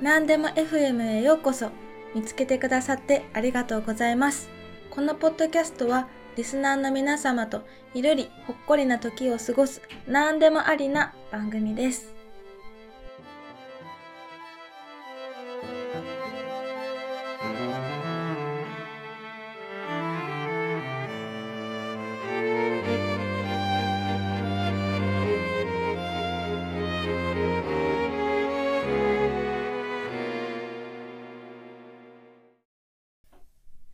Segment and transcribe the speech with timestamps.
[0.00, 1.70] 何でも FM へようこそ。
[2.14, 4.48] 見つけてくださってありがとうございます。
[4.90, 7.62] このポッドキャストはリスナーの皆様と
[7.94, 12.19] いるりほっこりな時を過ごす何でもありな番組です。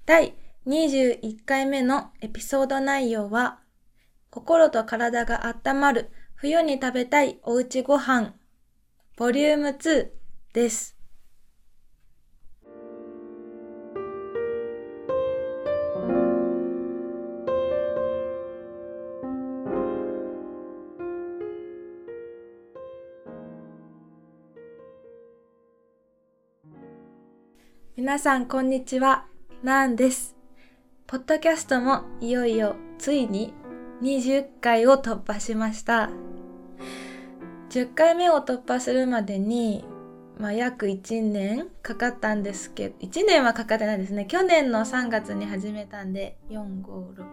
[0.06, 0.36] 第
[0.68, 3.58] 21回目のエピソード内容は、
[4.30, 8.34] 心と体が温まる冬に食べたいおうちご飯、
[9.16, 10.10] ボリューム2
[10.52, 10.96] です。
[27.96, 29.26] 皆さん、こんにちは。
[29.62, 30.36] なんです。
[31.06, 33.54] ポッドキャストもいよいよついに
[34.02, 36.10] 20回を突破しました。
[37.70, 39.84] 10回目を突破するまでに、
[40.38, 44.26] まあ、約1年かかったんですけど、1年はかかってないですね。
[44.26, 47.24] 去年の3月に始めたんで、4、5、6、7、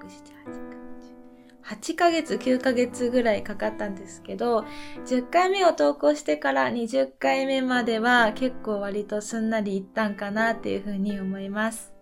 [1.65, 4.65] 8、8ヶ月、9ヶ月ぐらいかかったんですけど、
[5.05, 11.92] 10回目を投稿してから20回目までは結構割とすんなりいったんかなっていうふうに思います。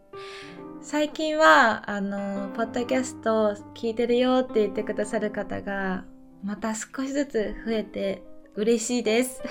[0.81, 6.05] 最近は、あの、ポッドキャスト聞いてるよって言ってくださる方が、
[6.43, 8.23] また少しずつ増えて
[8.55, 9.41] 嬉しいです。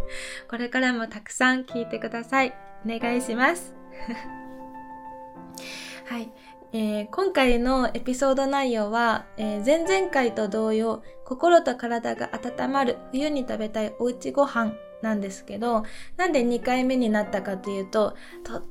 [0.50, 2.54] これからもたくさん聞いてください。
[2.84, 3.74] お願いします。
[6.06, 6.32] はい。
[6.72, 15.84] えー、今回のエピソード内容は、えー、前々回と同様、心と体が温まる冬に食べたいおうちご飯なんですけど、
[16.16, 18.14] なんで2回目になったかというと、
[18.44, 18.64] とっ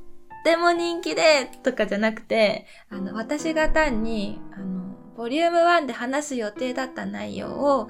[0.44, 7.88] ても人気でとかじゃなくて、あの、私が単に、あの、ボリューム1で話す予定だった内容を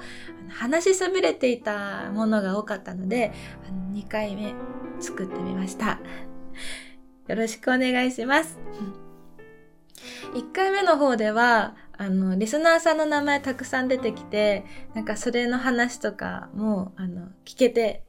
[0.49, 3.33] 話しそびれていたものが多かったので、
[3.69, 4.53] あの2回目
[4.99, 6.01] 作ってみました。
[7.29, 8.59] よろしくお願いします。
[10.35, 18.05] 1回目の方では、あの、リスナーさんの名前たくさん出てきて、なんかそれの話とかも、あの、聞けて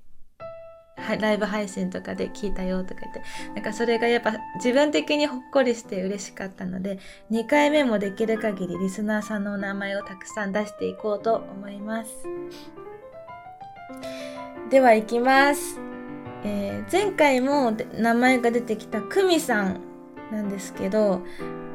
[1.19, 3.22] ライブ配信とかで聞いたよとか言って、
[3.56, 7.00] なんかそれがやっぱ自分的にほっこりして嬉しかったので、
[7.31, 12.11] 2回目もできる限りリスナーさんのお名前をたくさん出していこうと思います。
[14.69, 15.79] では行きます。
[16.44, 19.91] えー、前回も名前が出てきたクミさん
[20.31, 21.21] なんですけど、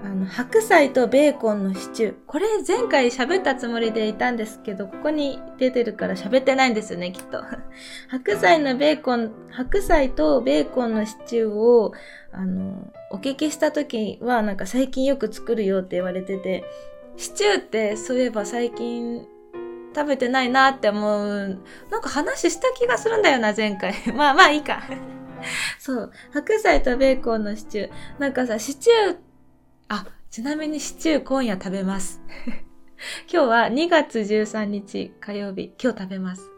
[0.05, 2.15] あの、白菜とベーコンのシチュー。
[2.27, 7.43] これ前回喋ったつもりでいたんですけど、ここに出てるから喋ってないんですよね、きっと。
[8.09, 11.93] 白菜のベーコン、白菜とベーコンのシチューを、
[12.33, 16.65] あの、お聞きした時は、なんか最近よく作るよって言われてて、
[17.17, 19.27] シチューってそういえば最近
[19.95, 21.59] 食べてないなって思う。
[21.91, 23.95] なんか話した気がするんだよな、前回。
[24.15, 24.83] まあまあいいか。
[25.79, 26.13] そう。
[26.33, 27.91] 白菜とベーコンのシチュー。
[28.19, 29.17] なんかさ、シチュー、
[29.89, 32.21] あ、ちなみにシチュー今夜食べます。
[33.31, 35.75] 今日は2月13日火曜日。
[35.83, 36.51] 今日食べます。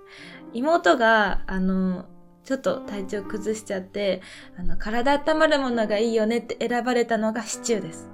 [0.53, 2.07] 妹が、あの、
[2.45, 4.23] ちょっと体調崩しちゃって、
[4.59, 8.09] あの、体温まるものがいいよねって選ばれたのがシチューです。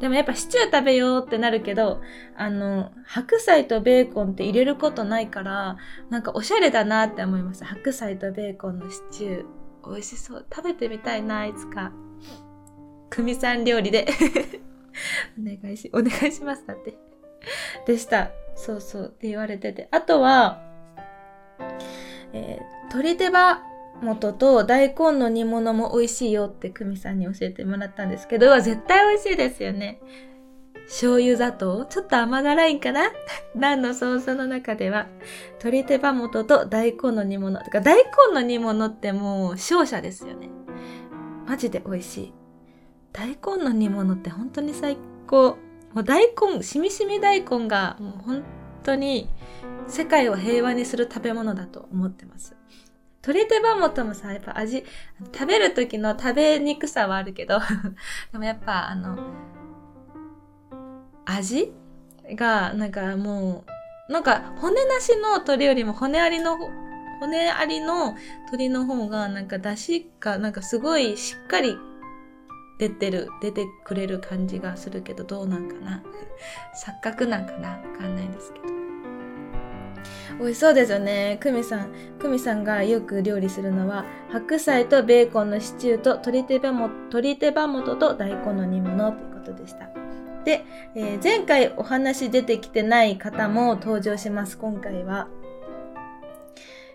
[0.00, 2.00] でもやっぱシチュー食べようってなるけど、
[2.36, 5.76] あの、白菜とベーコンって入れることないから、
[6.10, 7.64] なんかおしゃれだなって思います。
[7.64, 9.57] 白菜とベーコンのシチュー。
[9.88, 10.46] 美味しそう。
[10.54, 11.92] 食べてみたいな、いつか。
[13.10, 14.06] 久美さん料理で
[15.38, 16.66] お願いし、お願いします。
[16.66, 16.94] だって。
[17.86, 18.30] でした。
[18.54, 19.06] そうそう。
[19.06, 19.88] って言われてて。
[19.90, 20.60] あとは、
[22.32, 23.62] えー、鶏手羽
[24.02, 30.00] 元と大根の煮物も美味しいよって久美さんに教えてもらったんですけど、絶対美味しいですよね。
[30.88, 33.10] 醤油砂糖ちょっと甘辛いんかな？
[33.54, 35.06] 何のソースの中では？
[35.62, 37.60] 鶏手羽元と大根の煮物。
[37.62, 40.48] てか大根の煮物ってもう勝者ですよね。
[41.46, 42.34] マジで美味しい。
[43.12, 44.96] 大根の煮物って本当に最
[45.26, 45.58] 高。
[45.92, 48.44] もう大根、しみしみ大根がもう本
[48.82, 49.28] 当に
[49.86, 52.56] 世界を平和にする食べ物だと思ってます。
[53.26, 54.84] 鶏手羽元もさ、やっぱ味、
[55.34, 57.58] 食べる時の食べにくさはあるけど
[58.32, 59.18] でもやっぱあの、
[61.28, 61.72] 味
[62.34, 63.64] が、なんかも
[64.08, 66.56] う、なんか骨なしの鳥よりも骨ありの、
[67.20, 68.16] 骨ありの
[68.50, 71.76] 鳥の方が、なんか出汁が、なんかすごいしっかり
[72.78, 76.02] 出てる、出てくれる感じがするけど、どうなんかな
[76.74, 78.68] 錯覚なんかなわかんないですけど。
[80.38, 81.38] 美味しそうですよね。
[81.40, 86.44] クミさん、クミさんがよく料理するのは、白菜とベーコンのシチューと鶏
[87.36, 89.97] 手羽元と大根の煮物ということでした。
[90.48, 90.64] で、
[90.94, 95.28] えー、前回お話出てきてない方も登場します、今回は。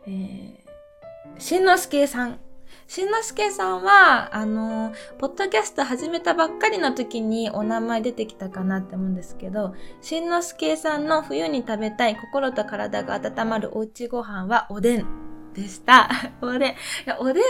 [0.07, 2.39] えー、しんのすけさん。
[2.87, 15.05] しんのすけさんは、あの、ポッドキャスト始めたばっかりの時にお名前出てきたかなって思うんですけど、しんのすけさんの冬に食べたい心と体が温まるおうちご飯はおでん
[15.53, 16.09] でした。
[16.41, 16.75] おでん。
[17.19, 17.43] おでん、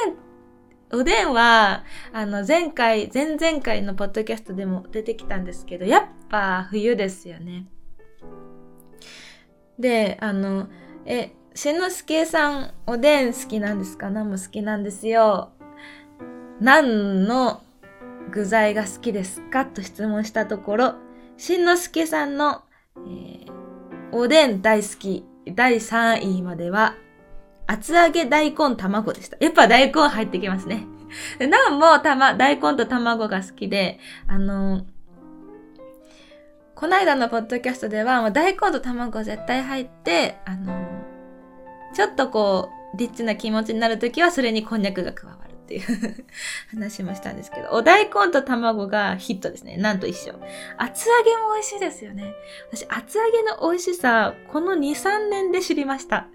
[0.93, 7.65] おでんは、あの、前回、前々回のポッドキャストでも出てきたんですけど、やっぱ冬ですよね。
[9.79, 10.67] で、あの、
[11.05, 14.11] え、しんのすけさん、おでん好きなんですか？
[14.11, 15.51] 何も好きなんですよ。
[16.59, 17.63] 何の
[18.31, 19.65] 具材が好きですか？
[19.65, 20.95] と質問したところ、
[21.37, 22.61] しんのすけさんの、
[22.97, 23.51] えー、
[24.11, 25.25] おでん大好き
[25.55, 26.95] 第3位までは、
[27.67, 29.37] 厚揚げ大根卵でした。
[29.39, 30.85] やっぱ大根入ってきますね。
[31.39, 34.85] なんもたま、大根と卵が好きで、あの、
[36.75, 40.73] こないだのポッドキャストでは、もう大根と卵絶対入って、あの
[41.93, 46.25] ちょっとこう、リッチな気持ちになるときは、それにこんにゃくが加わるっていう
[46.71, 49.77] 話もしたんですけど、お大根と卵がヒットですね。
[49.77, 50.39] なんと一緒。
[50.77, 52.33] 厚揚げも美味しいですよね。
[52.71, 56.27] 私、厚揚げの美味しさ、この2、3年で知りました。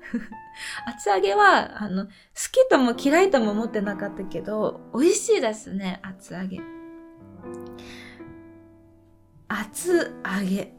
[0.87, 2.11] 厚揚げは、あの、好
[2.51, 6.61] きとも嫌いとも思ってなかったけど、美味しいですね、厚揚げ。
[9.47, 10.75] 厚揚げ。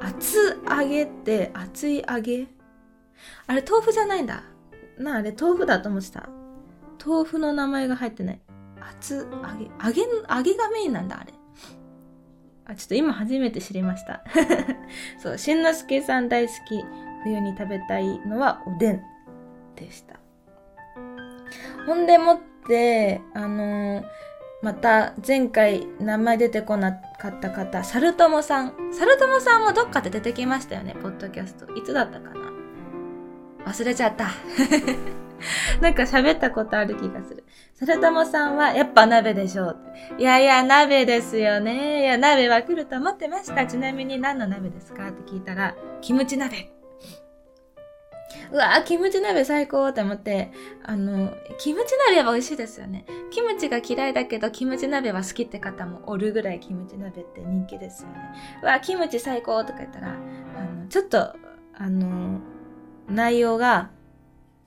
[0.00, 2.48] 厚揚げって厚い揚げ？
[3.46, 4.44] あれ、豆腐じゃないんだ。
[4.98, 6.28] なあれ、豆腐だと思ってた。
[7.04, 8.40] 豆腐の名前が入ってない。
[8.80, 10.02] 厚揚げ、揚げ、
[10.34, 11.32] 揚げがメインなんだ、あれ。
[12.66, 14.22] あ、ちょっと今初めて知りました。
[15.18, 16.84] そう、しんのすけさん大好き、
[17.24, 19.02] 冬に食べたいのはおでん
[19.76, 20.20] でした。
[21.86, 22.38] ほんでもっ
[22.68, 24.04] て、あのー、
[24.62, 28.74] また前回名前出てこなかった方、サルトモさん。
[28.92, 31.74] サルトモさんもどっかで出てきましたよね、ポッドキャスト。
[31.74, 32.50] いつだったかな
[33.64, 34.28] 忘れちゃった。
[35.80, 37.44] なんか喋ったことある気がする。
[37.74, 39.78] それともさんは、やっぱ鍋でしょう。
[40.18, 42.02] いやいや、鍋ですよね。
[42.02, 43.66] いや、鍋は来ると思ってました。
[43.66, 45.08] ちなみに何の鍋ですか？
[45.08, 46.72] って聞いたら、キムチ鍋。
[48.52, 50.52] うわぁ、キムチ鍋最高って思って、
[50.84, 53.04] あの、キムチ鍋は美味しいですよね。
[53.30, 58.14] キムチが嫌いだけど、キムチ鍋は好きって方もおるぐらいキムチ鍋って人気ですよね。
[58.62, 61.34] うわぁ、キムチ最高とか言ったら、あの、ちょっと、
[61.74, 62.40] あの、
[63.08, 63.90] 内容が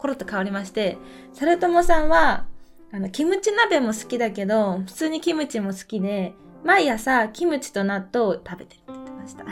[0.04, 0.98] コロッと変わりまして、
[1.32, 2.46] サルトモさんは、
[2.92, 6.34] あの、キムチ鍋も好きだけど、普通にキムチも好きで、
[6.66, 9.46] 毎朝キムチと納豆を食べてるって言ってました。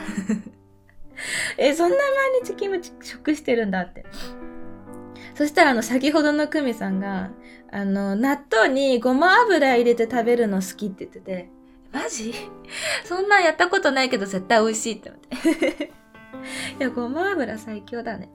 [1.58, 4.06] え、そんな毎日キムチ食してるんだって。
[5.36, 7.30] そしたらあの、先ほどのクミさんが、
[7.72, 11.50] あの、納豆にごま油入れて食べるの好きって言ってて、
[11.94, 12.34] マジ？
[13.08, 15.94] そんなんやったことないけど絶対美味しいって思って。
[16.78, 18.30] いや、ごま油最強だね。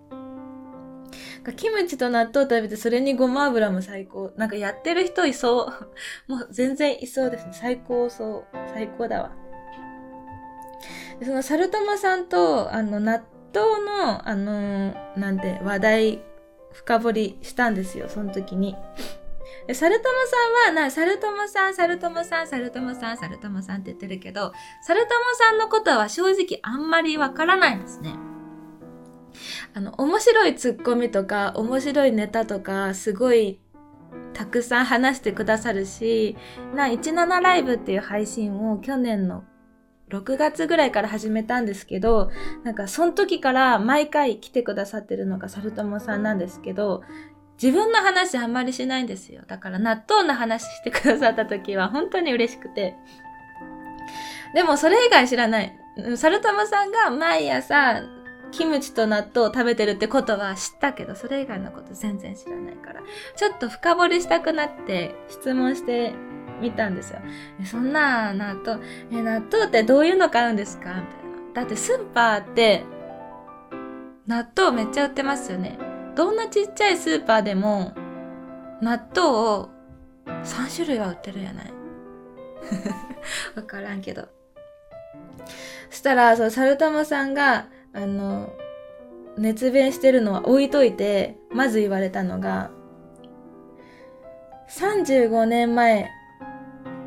[1.56, 4.32] キムチと納豆食べてそれにごま油も最高。
[4.36, 5.92] なんかやってる人いそう。
[6.32, 7.52] もう全然いそうですね。
[7.52, 8.56] 最高そう。
[8.74, 9.32] 最高だわ。
[11.22, 13.22] そのサルトマさんと、あの、納
[13.54, 16.22] 豆の、あのー、なんて、話題、
[16.72, 18.76] 深掘りしたんですよ、その時に。
[19.72, 20.08] サルトモ
[20.64, 28.14] さんは、な、サルトモさん、サルトモさん、サルトモさん、サルトモさんって言ってるけど、サルトモさんのことは正直あんまりわからないんですね。
[29.74, 33.60] あの、面白いツッコミとか、面白いネタとか、すごい
[34.32, 36.36] たくさん話してくださるし、
[36.74, 39.44] な、17ライブっていう配信を去年の
[40.10, 42.30] 6月ぐらいから始めたんですけど、
[42.62, 47.02] なんかその時から毎回来てくださってるのがサルトモさんなんですけど、
[47.60, 49.42] 自分の話あんまりしないんですよ。
[49.46, 52.94] だから納豆の話してくださった時は本当に嬉しくて。
[54.54, 55.76] でもそれ以外知らない。
[56.16, 58.02] サルトモさんが毎朝
[58.56, 63.02] キムチと納豆を食べてるってことは知ったけど、それ以外のこと全然知らないから、
[63.36, 66.14] ちょっと深掘りしたくなって質問して
[66.60, 67.20] みたんですよ。
[67.64, 68.82] そんな納豆、
[69.12, 70.94] え、納豆ってどういうの買うんですか？
[70.94, 71.06] みたいな。
[71.54, 72.84] だってスーパーって、
[74.26, 75.78] 納豆めっちゃ売ってますよね。
[76.14, 77.92] どんなちっちゃいスーパーでも、
[78.80, 79.68] 納豆を
[80.26, 81.72] 3種類は売ってるやない。
[83.54, 84.28] わからんけど。
[85.90, 87.66] そしたら、そう、サルタマさんが、
[87.96, 88.52] あの、
[89.38, 92.70] 熱弁してるのは置いといて、まず言われたのが、
[94.68, 96.10] 35年前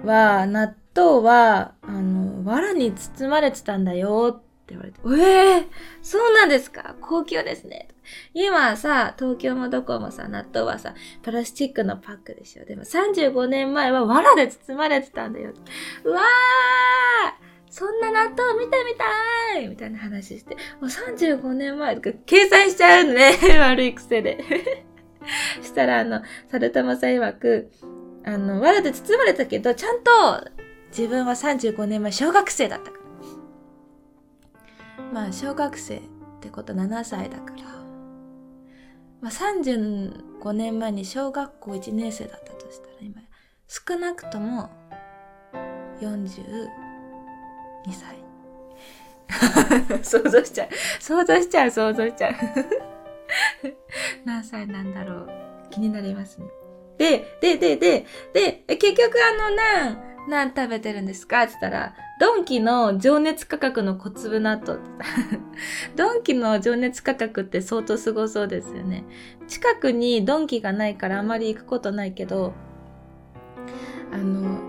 [0.04, 5.68] は納豆は、あの、藁に包まれてたんだよって言われて、ええー、
[6.02, 6.96] そうなんですか？
[7.02, 7.90] 高級ですね。
[8.34, 12.66] 今さ、東京もどこもさ、納豆はさ、プラスチックのパックでしょ。
[12.66, 15.52] でも35年前は藁で包まれてたんだよ。
[16.04, 23.38] うわーそんな納豆見てみたいみたいな話して、もう35年前とか計算しちゃうね。
[23.60, 24.44] 悪い癖で。
[25.62, 27.70] したら、あの、猿玉さん曰く、
[28.26, 30.50] あの、藁で包まれたけど、ちゃんと
[30.90, 33.04] 自分は35年前小学生だったから。
[35.14, 36.02] まあ、小学生っ
[36.42, 37.64] てこと7歳だから。
[39.22, 43.22] まあ、35年前に小学校1年生だったとしたら、今、
[43.68, 44.70] 少なくとも
[46.02, 46.89] 40
[47.86, 48.16] 2歳。
[50.04, 50.70] 想像しちゃう。
[51.00, 52.34] 想像しちゃう、想像しちゃう。
[54.26, 55.30] 何歳なんだろう。
[55.70, 56.48] 気になりますね。
[56.98, 61.44] で、で、で、で、で、結局あの、なん、なん食べてるんですか？
[61.44, 64.80] って言ったら、ドンキの情熱価格の小粒納豆
[65.96, 69.06] ドンキの情熱価格って相当すごそうですよね。
[69.48, 72.54] 近くにドンキがないからあまり行くことないけど、
[74.12, 74.60] あの、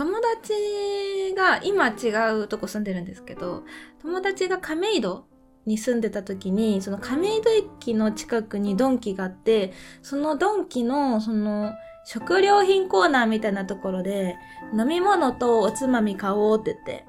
[0.00, 3.64] 友達が今違うとこ住んでるんですけど、
[4.00, 5.26] 友達が亀戸
[5.66, 11.74] に住んでた時に、その亀戸駅の近くにドンキがあって、そのドンキの、その、
[12.06, 14.36] 食料品コーナーみたいなところで、
[14.72, 17.04] 飲み物とおつまみ買おうって言って、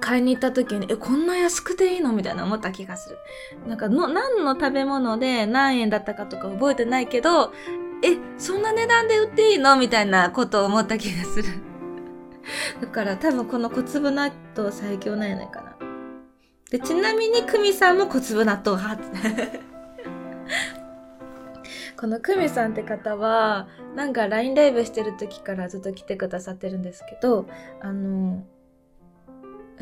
[0.00, 3.18] 買いに行った時に、え、こんな安くていいのみたいな思った気がする。
[3.66, 7.54] なんかの、何の食べ物で何円だったかとか覚えてないけど、
[8.02, 9.76] え、そんな値段で売っていいの？
[9.76, 11.48] みたいなことを思った気がする。
[12.80, 15.76] だから多分この小粒納豆最強なんやないかな。
[16.70, 19.02] で、ちなみに久美さんも小粒納豆派。
[22.00, 27.48] この久美さんって方は、なんか LINE ライブしてる時からずっと来てくださってるんですけど、
[27.80, 28.44] あの、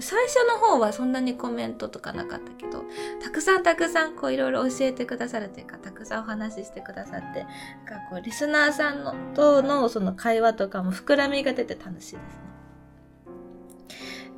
[0.00, 2.84] 最初の方はそんなにコメントとかなかったけど、
[3.22, 7.44] たくさんたくさんこういろいろ教えてくださるというか、たくさんお話ししてくださって、
[7.86, 12.46] なんかこうリスナーさんのとのその会話とかも膨らみが出て楽しいですね。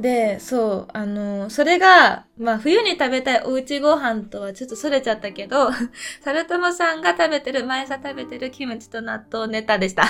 [0.01, 5.71] で、そう、あの、それが、まあ、冬に食べたいおうちご飯とはちょっとそれちゃったけど、
[6.23, 10.05] サルトモさんが食べてる、毎朝食べてるキムチと納豆ネタでした。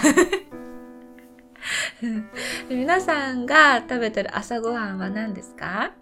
[2.69, 5.93] 皆さんが食べてる朝ごはんは何ですか？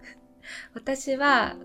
[0.73, 1.55] 私は、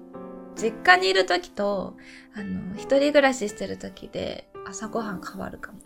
[0.56, 1.96] 実家にいる時と、
[2.34, 5.78] あの、一人暮らししてる時で朝ごはん変わるかも。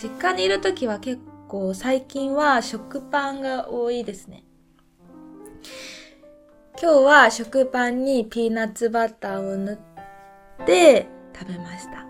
[0.00, 4.44] 実家にいる時は結構最近は食パンが多いですね。
[6.80, 9.72] 今日は食パンにピーナッツバターを塗
[10.62, 12.06] って食べました。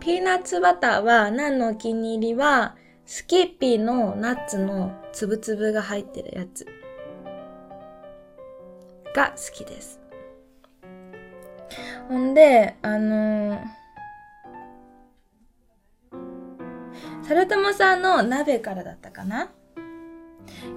[0.00, 2.74] ピーナッツバターは何のお気に入りは
[3.12, 6.64] スキッピーのナッツのつぶつぶが入ってるやつ
[9.16, 9.98] が好きです。
[12.08, 13.64] ほんで、あのー、
[17.26, 19.50] サルトモさんの鍋からだったかな？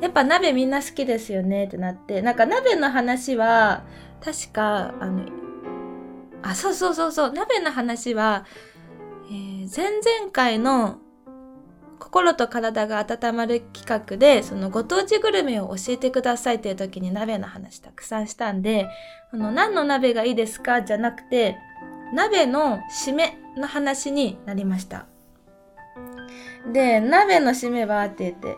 [0.02, 3.86] やっぱ鍋みんな好きですよねってなって、なんか鍋の話は、
[4.26, 5.28] 確か、あの、
[6.42, 8.48] あ、そうそうそうそう、鍋の話は、
[9.28, 10.98] えー、前々回の
[12.04, 18.90] 心と体が温まる企画で、そのご当地グルメを教えてくださいという時に鍋の話たくさんしたんで、
[19.32, 21.56] あの、何の鍋がいいですかじゃなくて、
[22.14, 25.06] 鍋の締めの話になりました。
[26.74, 28.58] で、鍋の締めはって言って、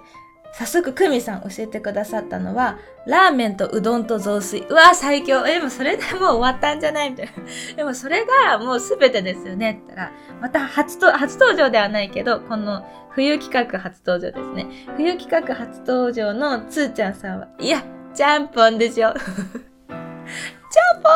[0.58, 4.66] 早速、久美さん教えてくださったのは、ラーメンとうどんと雑炊。
[4.70, 5.46] うわ、最強。
[5.46, 7.34] え、でもそれでもう終わったんじゃないみたいな。
[7.76, 9.72] でもそれがもうすべてですよね。
[9.72, 14.68] って言ったら、また初と、初登場ではないけど、この冬企画初登場ですね。
[14.96, 17.84] 冬企画初登場のつーちゃんさんは、いや、
[18.14, 19.12] ちゃんぽんでしょ。
[19.14, 21.10] ちゃんぽ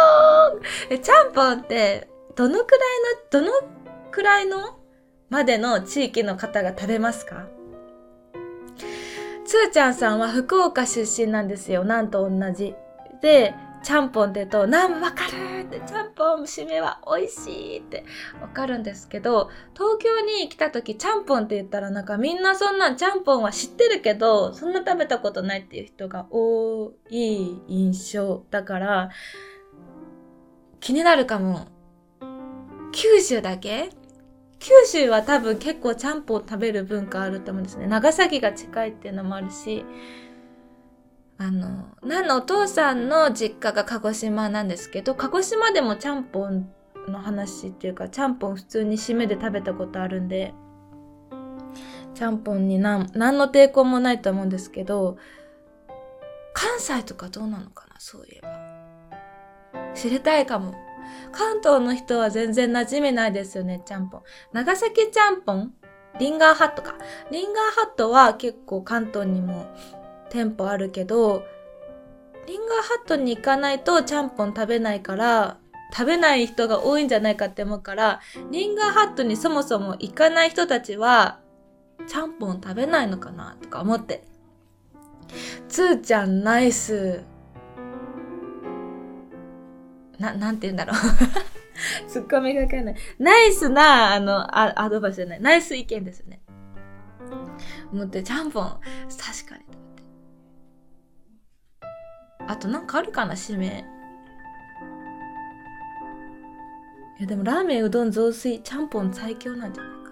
[0.58, 3.52] んえ、ちゃんぽんって、どのくらいの、どの
[4.12, 4.80] くらいの
[5.30, 7.48] までの地域の方が食べますか？
[9.50, 11.84] つーちゃんさんは福岡出身なんですよ。
[11.84, 12.76] なんと同じ。
[13.20, 18.06] で、ちゃんぽんって言うと、なんわかるって、ちゃんぽん締めは美味しいって
[18.40, 29.10] わかるんですけど、東京に来た時、ちゃんぽんって言ったらなんかみんなそんなんちゃんぽんは知ってるけど、そんな食べたことないっていう人が多い印象だから、
[30.80, 31.70] 気になるかも。
[32.92, 33.90] 九州だけ？
[34.60, 37.88] 九州は多分結構ちゃんぽん食べる文化あると思うんですね。
[37.88, 39.86] 長崎が近いっていうのもあるし、
[41.38, 46.70] あの、なんのお父さんの実家が鹿児島なんですけど、鹿児島でもちゃんぽん
[47.08, 50.54] の話っていうか、ちゃんぽん普通に締めで食べたことあるんで、
[52.14, 55.18] ちゃんぽんに何何の抵抗もないと思うんですけど、
[56.52, 59.94] 関西とかどうなのかなそういえば。
[59.96, 60.74] 知りたいかも。
[61.32, 64.24] 関東の人は全然馴染めないですよね、ちゃんぽん。
[64.54, 65.74] 長崎ちゃんぽん？
[66.20, 66.96] リンガーハットか。
[67.32, 69.68] リンガーハットは結構関東にも
[70.30, 71.44] 店舗あるけど、
[72.48, 75.58] リンガーハットに行かないとちゃんぽん食べないから、
[75.94, 81.40] 食べない人が多いんじゃないかって思うから、リンガーハットにそもそも行かない人たちは、
[82.08, 84.24] ちゃんぽん食べないのかなとか思って。
[85.68, 87.24] つーちゃんナイス。
[90.20, 90.96] な、なんて言うんだろう
[92.08, 92.96] ツッコミがかんない。
[93.18, 95.42] ナイスな、あの、アアドバイスじゃない。
[95.42, 96.42] ナイス意見ですね。
[97.92, 99.64] 思って、ちゃんぽん、確かに。
[102.48, 103.86] あとなんかあるかな、締め。
[107.20, 110.12] いや、でもラーメン、うどん、雑炊、ちゃんぽん最強なんじゃないかな。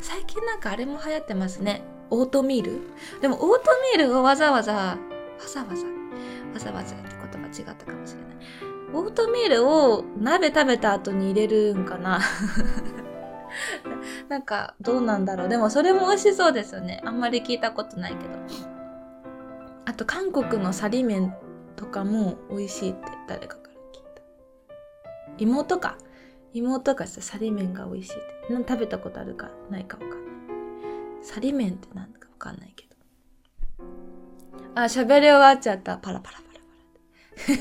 [0.00, 1.82] 最近なんかあれも流行ってますね。
[2.10, 2.80] オートミール
[3.22, 4.98] でもオートミールをわざわざ、わ
[5.46, 5.86] ざわざ、
[6.52, 8.71] わざわざって言葉違ったかもしれない。
[8.94, 12.20] オートミールを鍋食べた後に入れるんかな
[14.28, 15.48] なんかどうなんだろう。
[15.48, 17.00] でもそれも美味しそうですよね。
[17.04, 18.30] あんまり聞いたことないけど。
[19.84, 21.34] あと韓国のサリ麺
[21.76, 24.22] とかも美味しいって誰かから聞いた。
[25.38, 25.96] 妹か。
[26.54, 28.22] 妹がさ、サリ麺が美味しいって。
[28.68, 30.20] 食べたことあるかないかわかんない。
[31.22, 32.94] サリ麺って何だかわかんないけど。
[34.74, 35.96] あ、喋り終わっちゃった。
[35.96, 36.60] パラパラパラ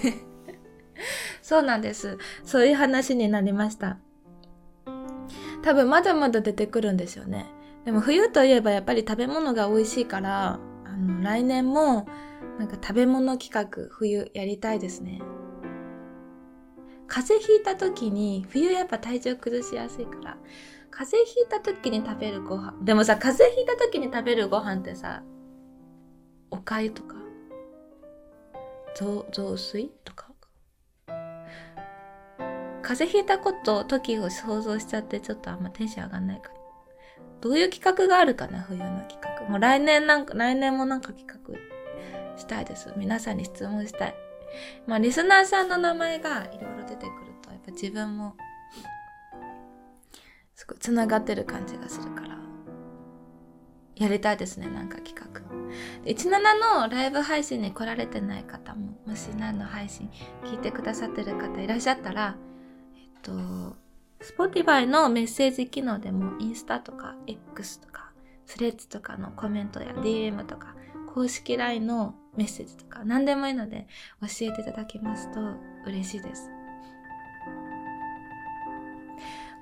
[0.04, 0.16] パラ。
[1.52, 2.18] そうなんです。
[2.46, 3.98] そういう話になりました。
[5.62, 7.46] 多分まだまだ出てくるんですよね。
[7.84, 12.08] でも冬といえばやっぱり食べ物が美味しいから、あの、来年も
[12.58, 15.20] なんか食べ物企画冬やりたいですね。
[17.08, 20.38] 風邪ひいた時に、冬やっぱ体調崩しやすいから、
[20.90, 22.78] 風邪ひいた時に食べるご飯。
[22.82, 25.22] でもさ、風邪ひいた時に食べるご飯ってさ、
[26.50, 27.18] おかゆとか、
[28.96, 30.31] 雑炊とか
[32.92, 36.56] 風邪ひいたこと、時を想像しちゃってちょっとあんまテンション上がんないから。
[37.40, 39.48] どういう企画があるかな、冬の企画。
[39.48, 42.92] もう来年なんか、来年もなんか企画したいです。
[42.98, 44.16] 皆さんに質問したい。
[44.88, 47.08] まあ、リスナーさんの名前がいろいろ出てくる
[47.42, 48.36] と、やっぱ自分も、
[50.56, 52.38] すごい繋がってる感じがするから、
[53.96, 55.42] やりたいですね、なんか企画。
[56.04, 60.12] 17のライブ配信に来られてない方も、もし何の配信
[60.44, 62.36] 聞いてくださってる方いらっしゃったら、
[63.22, 63.32] と、
[64.22, 68.12] Spotify のメッセージ機能でもインスタとか X とか
[68.46, 70.76] スレッズとかのコメントや DM とか
[71.14, 73.88] 公式 LINE のメッセージとか何でもいいので
[74.22, 75.40] 教えていただけますと
[75.86, 76.50] 嬉しいです。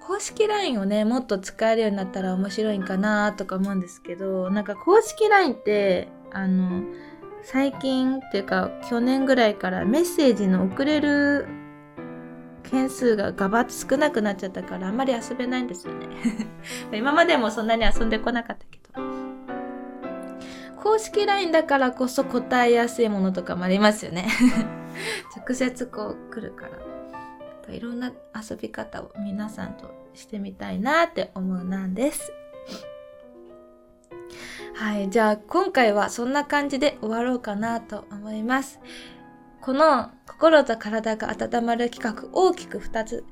[0.10, 6.82] 公式 LINE をね、もっと使えるようになったら面白いんかなとか思うんですけど、なんか公式 LINE って、あの、
[7.43, 11.48] 最近っていうか去年ぐらいからメッセージの送れる
[12.60, 16.08] 件数がガバッと少なくなっちゃったからあんまり遊べないんですよね。
[16.93, 19.02] 今までもそんなに遊んでこなかったけど。
[20.82, 24.28] 公式 LINE だからこそ答えやすいものとかもありますよね。
[25.36, 26.89] 直接こう来るから。
[27.74, 32.32] いろんな遊び方を皆さんとしてみたいなって思うなんです。
[34.76, 38.80] はいじゃあ今回はそんな感じで終わろうかなと思います。
[39.62, 43.26] この心と体が温まる企画大きく2つ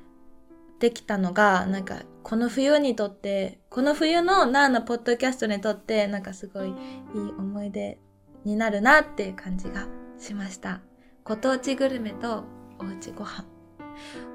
[0.79, 6.73] できたのが、なんかこの冬にとって、この冬のナーのポッドキャストにとってなんかすごいいい
[7.15, 7.99] 思い出
[8.43, 9.87] になるなっていう感じが
[10.17, 10.81] しました。
[11.23, 12.43] ご当地グルメと
[12.79, 13.45] おうちご飯。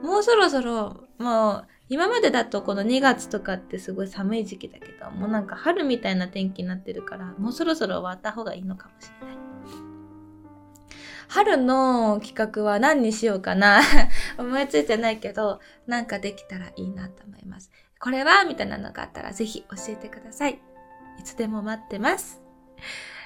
[0.03, 9.32] もうそろそろ、もう今までだとこの2月とかってすごい寒い時期だけど、もうなんか春みたいな天気になってるから、もうそろそろ終わった方がいいのかもしれない。
[11.33, 13.81] 春の企画は何にしようかな
[14.37, 17.71] 思いついてないけど、なんかできたらいいなと思います。
[17.99, 20.61] これはみたいなのがあったらぜひ教えてください。
[21.19, 22.43] いつでも待ってます。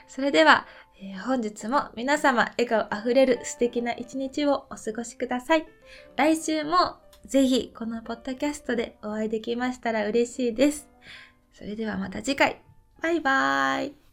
[0.06, 0.68] それでは、
[1.00, 5.66] えー、本日も皆様笑顔あふれる素敵な一日をお過ごしください。
[6.14, 10.88] 来週もぜひこのポッドキャストでお会いできましたら嬉しいです。
[11.52, 12.62] それではまた次回。
[13.02, 14.05] バイバーイ。